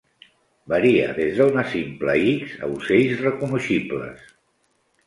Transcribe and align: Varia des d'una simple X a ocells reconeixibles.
Varia 0.71 1.11
des 1.19 1.35
d'una 1.41 1.65
simple 1.75 2.17
X 2.31 2.57
a 2.65 2.71
ocells 2.79 3.15
reconeixibles. 3.29 4.27